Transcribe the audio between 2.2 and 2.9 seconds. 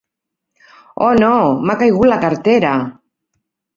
cartera!